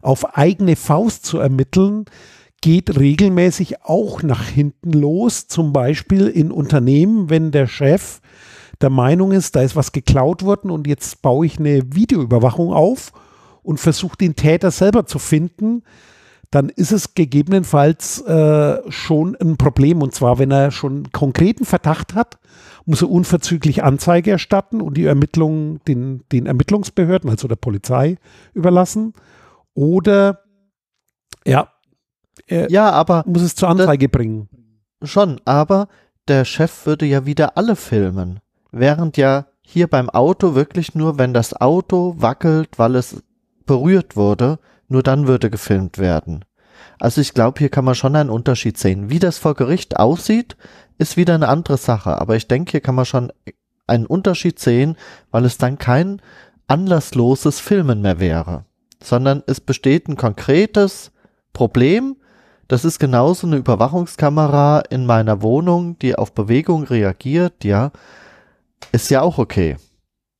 Auf 0.00 0.36
eigene 0.36 0.76
Faust 0.76 1.24
zu 1.24 1.38
ermitteln, 1.38 2.06
geht 2.62 2.98
regelmäßig 2.98 3.82
auch 3.82 4.22
nach 4.22 4.44
hinten 4.44 4.92
los, 4.92 5.48
zum 5.48 5.72
Beispiel 5.72 6.28
in 6.28 6.50
Unternehmen, 6.50 7.28
wenn 7.28 7.50
der 7.50 7.66
Chef 7.66 8.20
der 8.82 8.90
Meinung 8.90 9.32
ist, 9.32 9.56
da 9.56 9.62
ist 9.62 9.76
was 9.76 9.92
geklaut 9.92 10.42
worden 10.42 10.70
und 10.70 10.86
jetzt 10.86 11.22
baue 11.22 11.46
ich 11.46 11.58
eine 11.58 11.82
Videoüberwachung 11.94 12.72
auf 12.72 13.12
und 13.62 13.78
versuche 13.78 14.16
den 14.16 14.36
Täter 14.36 14.70
selber 14.70 15.06
zu 15.06 15.18
finden, 15.18 15.82
dann 16.50 16.68
ist 16.68 16.92
es 16.92 17.14
gegebenenfalls 17.14 18.20
äh, 18.22 18.78
schon 18.90 19.36
ein 19.40 19.56
Problem. 19.56 20.02
Und 20.02 20.14
zwar, 20.14 20.38
wenn 20.38 20.50
er 20.50 20.70
schon 20.70 20.92
einen 20.92 21.12
konkreten 21.12 21.64
Verdacht 21.64 22.14
hat, 22.14 22.38
muss 22.84 23.00
er 23.00 23.10
unverzüglich 23.10 23.82
Anzeige 23.82 24.32
erstatten 24.32 24.82
und 24.82 24.98
die 24.98 25.06
Ermittlungen 25.06 25.80
den, 25.88 26.24
den 26.30 26.44
Ermittlungsbehörden, 26.44 27.30
also 27.30 27.48
der 27.48 27.56
Polizei, 27.56 28.18
überlassen. 28.52 29.14
Oder 29.72 30.40
ja, 31.46 31.68
er 32.46 32.70
ja, 32.70 32.90
aber 32.90 33.24
muss 33.26 33.40
es 33.40 33.54
zur 33.54 33.70
Anzeige 33.70 34.10
bringen. 34.10 34.50
Schon, 35.02 35.40
aber 35.46 35.88
der 36.28 36.44
Chef 36.44 36.84
würde 36.84 37.06
ja 37.06 37.24
wieder 37.24 37.56
alle 37.56 37.76
filmen 37.76 38.41
während 38.72 39.16
ja 39.16 39.46
hier 39.60 39.86
beim 39.86 40.10
Auto 40.10 40.54
wirklich 40.54 40.94
nur, 40.94 41.18
wenn 41.18 41.32
das 41.32 41.58
Auto 41.60 42.16
wackelt, 42.18 42.78
weil 42.78 42.96
es 42.96 43.22
berührt 43.64 44.16
wurde, 44.16 44.58
nur 44.88 45.02
dann 45.02 45.26
würde 45.26 45.50
gefilmt 45.50 45.98
werden. 45.98 46.44
Also 46.98 47.20
ich 47.20 47.34
glaube, 47.34 47.58
hier 47.58 47.68
kann 47.68 47.84
man 47.84 47.94
schon 47.94 48.16
einen 48.16 48.30
Unterschied 48.30 48.76
sehen. 48.78 49.10
Wie 49.10 49.18
das 49.18 49.38
vor 49.38 49.54
Gericht 49.54 49.98
aussieht, 49.98 50.56
ist 50.98 51.16
wieder 51.16 51.34
eine 51.34 51.48
andere 51.48 51.76
Sache. 51.76 52.20
Aber 52.20 52.36
ich 52.36 52.48
denke, 52.48 52.72
hier 52.72 52.80
kann 52.80 52.94
man 52.94 53.04
schon 53.04 53.32
einen 53.86 54.06
Unterschied 54.06 54.58
sehen, 54.58 54.96
weil 55.30 55.44
es 55.44 55.58
dann 55.58 55.78
kein 55.78 56.20
anlassloses 56.66 57.60
Filmen 57.60 58.02
mehr 58.02 58.20
wäre, 58.20 58.64
sondern 59.02 59.42
es 59.46 59.60
besteht 59.60 60.08
ein 60.08 60.16
konkretes 60.16 61.12
Problem. 61.52 62.16
Das 62.68 62.84
ist 62.84 62.98
genauso 62.98 63.46
eine 63.46 63.56
Überwachungskamera 63.56 64.80
in 64.88 65.04
meiner 65.04 65.42
Wohnung, 65.42 65.98
die 65.98 66.16
auf 66.16 66.32
Bewegung 66.32 66.84
reagiert, 66.84 67.64
ja. 67.64 67.90
Ist 68.90 69.10
ja 69.10 69.22
auch 69.22 69.38
okay. 69.38 69.76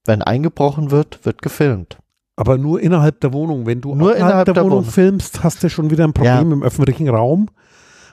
Wenn 0.05 0.23
eingebrochen 0.23 0.91
wird, 0.91 1.25
wird 1.25 1.43
gefilmt. 1.43 1.99
Aber 2.37 2.59
nur 2.59 2.81
innerhalb 2.81 3.21
der 3.21 3.33
Wohnung. 3.33 3.67
Wenn 3.67 3.81
du 3.81 3.95
nur 3.95 4.17
innerhalb 4.17 4.47
der, 4.47 4.55
der 4.55 4.65
Wohnung, 4.65 4.79
Wohnung, 4.79 4.91
filmst, 4.91 5.45
hast 5.45 5.63
du 5.63 5.69
schon 5.69 5.91
wieder 5.91 6.05
ein 6.05 6.13
Problem 6.13 6.49
ja. 6.49 6.53
im 6.53 6.63
öffentlichen 6.63 7.09
Raum, 7.09 7.49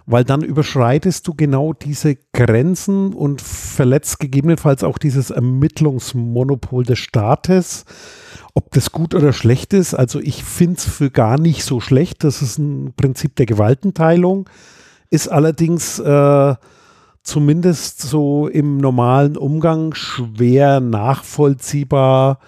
weil 0.05 0.23
dann 0.23 0.41
überschreitest 0.41 1.27
du 1.27 1.33
genau 1.33 1.73
diese 1.73 2.17
Grenzen 2.33 3.13
und 3.13 3.41
verletzt 3.41 4.19
gegebenenfalls 4.19 4.83
auch 4.83 4.97
dieses 4.97 5.29
Ermittlungsmonopol 5.29 6.83
des 6.83 6.99
Staates. 6.99 7.85
Ob 8.53 8.71
das 8.71 8.91
gut 8.91 9.15
oder 9.15 9.31
schlecht 9.31 9.73
ist, 9.73 9.93
also 9.93 10.19
ich 10.19 10.43
finde 10.43 10.77
es 10.77 10.85
für 10.85 11.11
gar 11.11 11.39
nicht 11.39 11.63
so 11.63 11.79
schlecht. 11.79 12.23
Das 12.23 12.41
ist 12.41 12.57
ein 12.57 12.93
Prinzip 12.97 13.35
der 13.35 13.45
Gewaltenteilung. 13.45 14.49
Ist 15.09 15.29
allerdings 15.29 15.97
äh, 15.99 16.55
zumindest 17.29 18.01
so 18.01 18.47
im 18.47 18.77
normalen 18.77 19.37
Umgang 19.37 19.93
schwer 19.93 20.79
nachvollziehbar, 20.79 22.39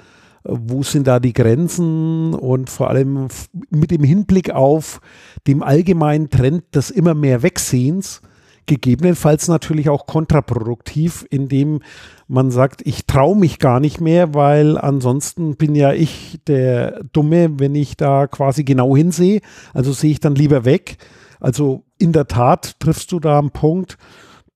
wo 0.43 0.81
sind 0.81 1.05
da 1.05 1.19
die 1.19 1.33
Grenzen 1.33 2.33
und 2.33 2.69
vor 2.69 2.89
allem 2.89 3.27
mit 3.69 3.91
dem 3.91 4.03
Hinblick 4.03 4.50
auf 4.50 5.00
dem 5.45 5.61
allgemeinen 5.61 6.31
Trend 6.31 6.63
des 6.73 6.89
immer 6.89 7.13
mehr 7.13 7.43
Wegsehens, 7.43 8.21
gegebenenfalls 8.65 9.47
natürlich 9.47 9.88
auch 9.89 10.07
kontraproduktiv, 10.07 11.27
indem 11.29 11.81
man 12.27 12.50
sagt, 12.50 12.81
ich 12.85 13.05
traue 13.05 13.35
mich 13.35 13.59
gar 13.59 13.79
nicht 13.79 14.01
mehr, 14.01 14.33
weil 14.33 14.79
ansonsten 14.79 15.57
bin 15.57 15.75
ja 15.75 15.93
ich 15.93 16.39
der 16.47 17.03
Dumme, 17.11 17.59
wenn 17.59 17.75
ich 17.75 17.97
da 17.97 18.25
quasi 18.25 18.63
genau 18.63 18.95
hinsehe. 18.95 19.41
Also 19.73 19.91
sehe 19.91 20.11
ich 20.11 20.19
dann 20.19 20.35
lieber 20.35 20.65
weg. 20.65 20.97
Also 21.39 21.83
in 21.97 22.13
der 22.13 22.27
Tat 22.27 22.79
triffst 22.79 23.11
du 23.11 23.19
da 23.19 23.38
einen 23.38 23.51
Punkt, 23.51 23.97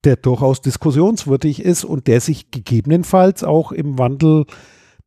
der 0.06 0.16
durchaus 0.16 0.62
diskussionswürdig 0.62 1.62
ist 1.62 1.84
und 1.84 2.08
der 2.08 2.22
sich 2.22 2.52
gegebenenfalls 2.52 3.44
auch 3.44 3.72
im 3.72 3.98
Wandel 3.98 4.46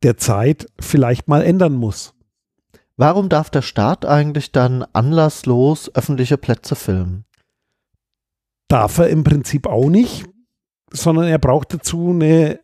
der 0.03 0.17
Zeit 0.17 0.67
vielleicht 0.79 1.27
mal 1.27 1.41
ändern 1.41 1.73
muss. 1.73 2.13
Warum 2.97 3.29
darf 3.29 3.49
der 3.49 3.61
Staat 3.61 4.05
eigentlich 4.05 4.51
dann 4.51 4.83
anlasslos 4.93 5.93
öffentliche 5.95 6.37
Plätze 6.37 6.75
filmen? 6.75 7.25
Darf 8.67 8.97
er 8.97 9.09
im 9.09 9.23
Prinzip 9.23 9.67
auch 9.67 9.89
nicht, 9.89 10.25
sondern 10.91 11.27
er 11.27 11.39
braucht 11.39 11.73
dazu 11.73 12.09
eine 12.09 12.59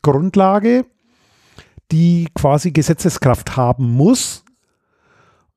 Grundlage, 0.00 0.86
die 1.90 2.28
quasi 2.34 2.70
Gesetzeskraft 2.70 3.56
haben 3.56 3.90
muss. 3.90 4.44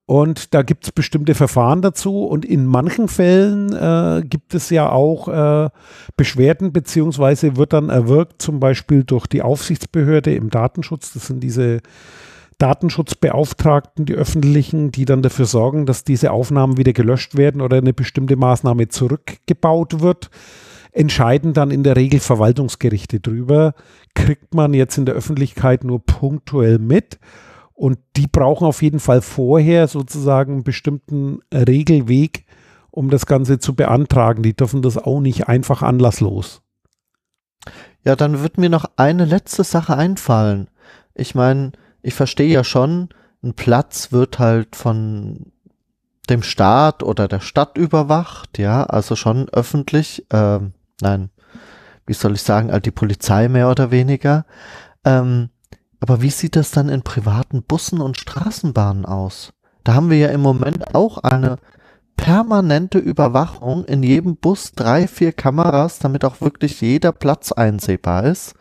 Und 0.07 0.53
da 0.53 0.61
gibt 0.61 0.83
es 0.83 0.91
bestimmte 0.91 1.33
Verfahren 1.33 1.81
dazu. 1.81 2.25
Und 2.25 2.45
in 2.45 2.65
manchen 2.65 3.07
Fällen 3.07 3.73
äh, 3.73 4.23
gibt 4.23 4.53
es 4.53 4.69
ja 4.69 4.89
auch 4.89 5.27
äh, 5.27 5.69
Beschwerden, 6.15 6.71
beziehungsweise 6.71 7.57
wird 7.57 7.73
dann 7.73 7.89
erwirkt, 7.89 8.41
zum 8.41 8.59
Beispiel 8.59 9.03
durch 9.03 9.25
die 9.25 9.41
Aufsichtsbehörde 9.41 10.35
im 10.35 10.51
Datenschutz. 10.51 11.13
Das 11.13 11.27
sind 11.27 11.41
diese 11.41 11.81
Datenschutzbeauftragten, 12.59 14.05
die 14.05 14.13
öffentlichen, 14.13 14.91
die 14.91 15.05
dann 15.05 15.23
dafür 15.23 15.45
sorgen, 15.45 15.87
dass 15.87 16.03
diese 16.03 16.31
Aufnahmen 16.31 16.77
wieder 16.77 16.93
gelöscht 16.93 17.35
werden 17.35 17.61
oder 17.61 17.77
eine 17.77 17.93
bestimmte 17.93 18.35
Maßnahme 18.35 18.87
zurückgebaut 18.87 20.01
wird. 20.01 20.29
Entscheiden 20.91 21.53
dann 21.53 21.71
in 21.71 21.83
der 21.83 21.97
Regel 21.97 22.19
Verwaltungsgerichte 22.19 23.19
drüber. 23.19 23.73
Kriegt 24.13 24.53
man 24.53 24.73
jetzt 24.73 24.97
in 24.97 25.05
der 25.05 25.15
Öffentlichkeit 25.15 25.83
nur 25.83 25.99
punktuell 25.99 26.79
mit. 26.79 27.19
Und 27.75 27.99
die 28.15 28.27
brauchen 28.27 28.65
auf 28.65 28.81
jeden 28.81 28.99
Fall 28.99 29.21
vorher 29.21 29.87
sozusagen 29.87 30.53
einen 30.53 30.63
bestimmten 30.63 31.39
Regelweg, 31.53 32.45
um 32.89 33.09
das 33.09 33.25
Ganze 33.25 33.59
zu 33.59 33.75
beantragen. 33.75 34.43
Die 34.43 34.55
dürfen 34.55 34.81
das 34.81 34.97
auch 34.97 35.19
nicht 35.19 35.49
einfach 35.49 35.81
anlasslos. 35.81 36.61
Ja, 38.05 38.15
dann 38.15 38.41
wird 38.41 38.57
mir 38.57 38.69
noch 38.69 38.85
eine 38.95 39.25
letzte 39.25 39.65
Sache 39.65 39.97
einfallen. 39.97 40.69
Ich 41.13 41.35
meine, 41.35 41.73
ich 42.01 42.13
verstehe 42.13 42.51
ja 42.51 42.63
schon, 42.63 43.09
ein 43.43 43.55
Platz 43.55 44.11
wird 44.11 44.39
halt 44.39 44.75
von 44.75 45.51
dem 46.29 46.43
Staat 46.43 47.03
oder 47.03 47.27
der 47.27 47.39
Stadt 47.41 47.77
überwacht, 47.77 48.57
ja, 48.57 48.83
also 48.83 49.15
schon 49.15 49.49
öffentlich, 49.49 50.25
ähm, 50.31 50.73
nein, 51.01 51.29
wie 52.07 52.13
soll 52.13 52.33
ich 52.33 52.41
sagen, 52.41 52.71
halt 52.71 52.85
die 52.85 52.91
Polizei 52.91 53.47
mehr 53.47 53.69
oder 53.69 53.91
weniger. 53.91 54.45
Ähm, 55.03 55.49
aber 55.99 56.21
wie 56.21 56.29
sieht 56.29 56.55
das 56.55 56.71
dann 56.71 56.89
in 56.89 57.01
privaten 57.01 57.63
Bussen 57.63 58.01
und 58.01 58.17
Straßenbahnen 58.17 59.05
aus? 59.05 59.53
Da 59.83 59.93
haben 59.93 60.09
wir 60.09 60.17
ja 60.17 60.29
im 60.29 60.41
Moment 60.41 60.95
auch 60.95 61.19
eine 61.19 61.57
permanente 62.17 62.97
Überwachung 62.97 63.85
in 63.85 64.03
jedem 64.03 64.37
Bus, 64.37 64.71
drei, 64.71 65.07
vier 65.07 65.31
Kameras, 65.31 65.99
damit 65.99 66.25
auch 66.25 66.41
wirklich 66.41 66.81
jeder 66.81 67.11
Platz 67.11 67.51
einsehbar 67.51 68.23
ist. 68.23 68.55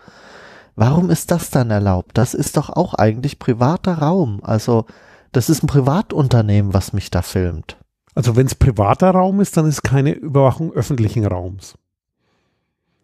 Warum 0.77 1.11
ist 1.11 1.31
das 1.31 1.51
dann 1.51 1.71
erlaubt? 1.71 2.19
Das 2.19 2.35
ist 2.35 2.57
doch 2.57 2.69
auch 2.69 2.95
eigentlich 2.95 3.39
privater 3.39 3.99
Raum. 3.99 4.41
Also 4.43 4.87
das 5.33 5.49
ist 5.49 5.63
ein 5.63 5.69
Privatunternehmen, 5.69 6.75
was 6.75 6.93
mich 6.93 7.11
da 7.11 7.23
filmt. 7.23 7.77
Also 8.15 8.37
wenn 8.37 8.47
es 8.47 8.55
privater 8.55 9.11
Raum 9.11 9.41
ist, 9.41 9.57
dann 9.57 9.67
ist 9.67 9.83
keine 9.83 10.13
Überwachung 10.13 10.73
öffentlichen 10.73 11.27
Raums. 11.27 11.75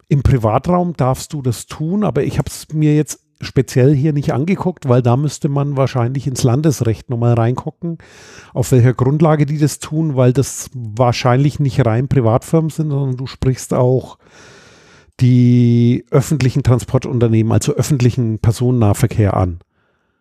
Im 0.07 0.23
Privatraum 0.23 0.93
darfst 0.93 1.31
du 1.33 1.41
das 1.41 1.67
tun, 1.67 2.03
aber 2.03 2.23
ich 2.23 2.37
habe 2.37 2.49
es 2.49 2.67
mir 2.73 2.95
jetzt 2.95 3.19
speziell 3.41 3.95
hier 3.95 4.13
nicht 4.13 4.33
angeguckt, 4.33 4.87
weil 4.87 5.01
da 5.01 5.17
müsste 5.17 5.49
man 5.49 5.77
wahrscheinlich 5.77 6.27
ins 6.27 6.43
Landesrecht 6.43 7.09
nochmal 7.09 7.33
reingucken, 7.33 7.97
auf 8.53 8.71
welcher 8.71 8.93
Grundlage 8.93 9.45
die 9.45 9.57
das 9.57 9.79
tun, 9.79 10.15
weil 10.15 10.33
das 10.33 10.69
wahrscheinlich 10.73 11.59
nicht 11.59 11.85
rein 11.85 12.07
Privatfirmen 12.07 12.69
sind, 12.69 12.89
sondern 12.89 13.17
du 13.17 13.27
sprichst 13.27 13.73
auch 13.73 14.17
die 15.19 16.05
öffentlichen 16.09 16.63
Transportunternehmen, 16.63 17.51
also 17.51 17.73
öffentlichen 17.73 18.39
Personennahverkehr 18.39 19.35
an. 19.35 19.59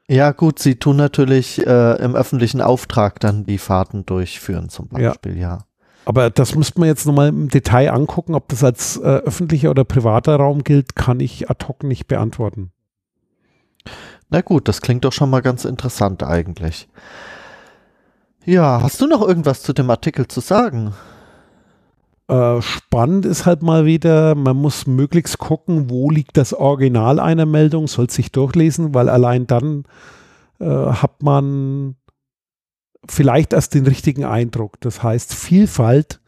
Ja, 0.09 0.33
gut, 0.33 0.59
sie 0.59 0.75
tun 0.75 0.97
natürlich 0.97 1.65
äh, 1.65 2.03
im 2.03 2.17
öffentlichen 2.17 2.61
Auftrag 2.61 3.21
dann 3.21 3.47
die 3.47 3.59
Fahrten 3.59 4.05
durchführen, 4.05 4.69
zum 4.69 4.89
Beispiel, 4.89 5.37
ja. 5.37 5.41
ja. 5.41 5.59
Aber 6.05 6.31
das 6.31 6.57
müsste 6.57 6.81
man 6.81 6.89
jetzt 6.89 7.07
nochmal 7.07 7.29
im 7.29 7.49
Detail 7.49 7.93
angucken, 7.93 8.35
ob 8.35 8.49
das 8.49 8.65
als 8.65 8.97
äh, 8.97 9.03
öffentlicher 9.03 9.71
oder 9.71 9.85
privater 9.85 10.35
Raum 10.37 10.65
gilt, 10.65 10.97
kann 10.97 11.21
ich 11.21 11.49
ad 11.51 11.67
hoc 11.69 11.85
nicht 11.85 12.09
beantworten. 12.09 12.73
Na 14.29 14.41
gut, 14.41 14.69
das 14.69 14.81
klingt 14.81 15.05
doch 15.05 15.13
schon 15.13 15.31
mal 15.31 15.43
ganz 15.43 15.65
interessant 15.65 16.23
eigentlich. 16.23 16.89
Ja, 18.45 18.81
hast 18.83 19.01
du 19.01 19.07
noch 19.07 19.27
irgendwas 19.27 19.63
zu 19.63 19.73
dem 19.73 19.91
Artikel 19.91 20.27
zu 20.29 20.41
sagen? 20.41 20.95
Äh, 22.29 22.63
spannend 22.63 23.27
ist 23.27 23.45
halt 23.45 23.63
mal 23.63 23.85
wieder, 23.87 24.35
man 24.35 24.57
muss 24.57 24.87
möglichst 24.87 25.39
gucken, 25.39 25.91
wo 25.91 26.11
liegt 26.11 26.37
das 26.37 26.55
Original 26.55 27.19
einer 27.19 27.45
Meldung, 27.45 27.89
soll 27.89 28.09
sich 28.09 28.31
durchlesen, 28.31 28.95
weil 28.95 29.09
allein 29.09 29.47
dann 29.49 29.85
äh, 30.61 30.65
hat 30.67 31.23
man 31.23 31.97
vielleicht 33.09 33.53
erst 33.53 33.75
den 33.75 33.87
richtigen 33.87 34.25
Eindruck. 34.25 34.81
Das 34.81 35.03
heißt, 35.03 35.35
Vielfalt 35.35 36.21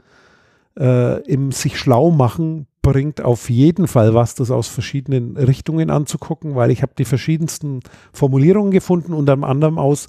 äh, 0.78 1.22
im 1.22 1.52
sich 1.52 1.78
schlau 1.78 2.10
machen 2.10 2.66
bringt 2.82 3.20
auf 3.20 3.48
jeden 3.48 3.86
Fall 3.86 4.12
was, 4.12 4.34
das 4.34 4.50
aus 4.50 4.68
verschiedenen 4.68 5.36
Richtungen 5.36 5.88
anzugucken, 5.88 6.54
weil 6.54 6.70
ich 6.70 6.82
habe 6.82 6.92
die 6.98 7.04
verschiedensten 7.04 7.80
Formulierungen 8.12 8.72
gefunden, 8.72 9.14
unter 9.14 9.40
anderem 9.42 9.78
aus 9.78 10.08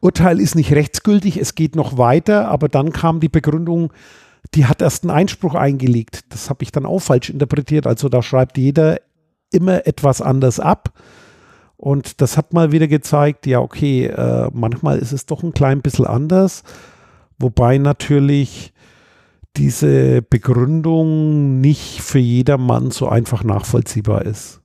Urteil 0.00 0.40
ist 0.40 0.54
nicht 0.54 0.72
rechtsgültig, 0.72 1.38
es 1.38 1.54
geht 1.54 1.76
noch 1.76 1.98
weiter, 1.98 2.48
aber 2.48 2.68
dann 2.68 2.92
kam 2.92 3.20
die 3.20 3.28
Begründung, 3.28 3.92
die 4.54 4.66
hat 4.66 4.82
erst 4.82 5.04
einen 5.04 5.10
Einspruch 5.10 5.54
eingelegt. 5.54 6.24
Das 6.30 6.48
habe 6.50 6.62
ich 6.62 6.72
dann 6.72 6.86
auch 6.86 7.00
falsch 7.00 7.30
interpretiert. 7.30 7.86
Also 7.86 8.08
da 8.08 8.22
schreibt 8.22 8.56
jeder 8.58 8.98
immer 9.52 9.86
etwas 9.86 10.22
anders 10.22 10.58
ab. 10.58 10.94
Und 11.76 12.20
das 12.20 12.36
hat 12.36 12.52
mal 12.52 12.72
wieder 12.72 12.88
gezeigt, 12.88 13.46
ja, 13.46 13.60
okay, 13.60 14.06
äh, 14.06 14.50
manchmal 14.52 14.98
ist 14.98 15.12
es 15.12 15.26
doch 15.26 15.42
ein 15.42 15.52
klein 15.52 15.82
bisschen 15.82 16.06
anders. 16.06 16.62
Wobei 17.38 17.78
natürlich 17.78 18.72
diese 19.56 20.22
Begründung 20.22 21.60
nicht 21.60 22.00
für 22.00 22.18
jedermann 22.18 22.90
so 22.90 23.08
einfach 23.08 23.44
nachvollziehbar 23.44 24.22
ist. 24.24 24.60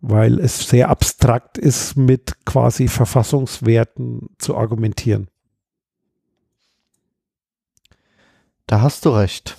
Weil 0.00 0.38
es 0.38 0.68
sehr 0.68 0.90
abstrakt 0.90 1.58
ist, 1.58 1.96
mit 1.96 2.44
quasi 2.44 2.88
Verfassungswerten 2.88 4.28
zu 4.38 4.56
argumentieren. 4.56 5.28
Da 8.66 8.80
hast 8.80 9.04
du 9.04 9.10
recht. 9.10 9.56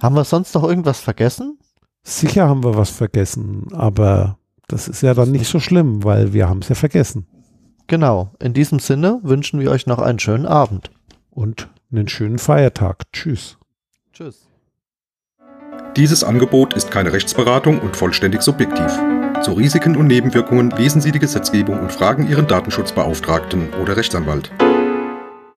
Haben 0.00 0.16
wir 0.16 0.24
sonst 0.24 0.54
noch 0.54 0.64
irgendwas 0.64 1.00
vergessen? 1.00 1.58
Sicher 2.02 2.48
haben 2.48 2.64
wir 2.64 2.76
was 2.76 2.90
vergessen, 2.90 3.68
aber 3.72 4.38
das 4.68 4.88
ist 4.88 5.02
ja 5.02 5.14
dann 5.14 5.30
nicht 5.30 5.46
so 5.46 5.60
schlimm, 5.60 6.04
weil 6.04 6.32
wir 6.32 6.48
haben 6.48 6.60
es 6.60 6.68
ja 6.68 6.74
vergessen. 6.74 7.26
Genau. 7.86 8.32
In 8.40 8.54
diesem 8.54 8.78
Sinne 8.78 9.20
wünschen 9.22 9.60
wir 9.60 9.70
euch 9.70 9.86
noch 9.86 9.98
einen 9.98 10.18
schönen 10.18 10.46
Abend. 10.46 10.90
Und 11.30 11.68
einen 11.96 12.08
schönen 12.08 12.38
Feiertag. 12.38 13.02
Tschüss. 13.12 13.56
Tschüss. 14.12 14.48
Dieses 15.96 16.24
Angebot 16.24 16.74
ist 16.74 16.90
keine 16.90 17.12
Rechtsberatung 17.12 17.78
und 17.78 17.96
vollständig 17.96 18.42
subjektiv. 18.42 18.90
Zu 19.42 19.52
Risiken 19.52 19.96
und 19.96 20.06
Nebenwirkungen 20.06 20.70
lesen 20.70 21.00
Sie 21.00 21.12
die 21.12 21.18
Gesetzgebung 21.18 21.78
und 21.78 21.92
fragen 21.92 22.28
Ihren 22.28 22.46
Datenschutzbeauftragten 22.46 23.72
oder 23.74 23.96
Rechtsanwalt. 23.96 24.50